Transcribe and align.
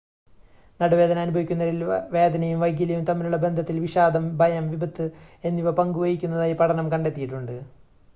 നടുവേദന 0.79 1.19
അനുഭവിക്കുന്നവരിൽ 1.19 1.83
വേദനയും 2.11 2.59
വൈകല്യവും 2.59 3.03
തമ്മിലുള്ള 3.03 3.37
ബന്ധത്തിൽ 3.37 3.79
വിഷാദം 3.79 4.37
ഭയം 4.37 4.71
വിപത്ത് 4.71 5.05
എന്നിവ 5.43 5.71
പങ്ക് 5.71 5.99
വഹിക്കുന്നതായി 5.99 6.53
പഠനം 6.53 6.91
കണ്ടെത്തിയിട്ടുണ്ട് 6.91 7.55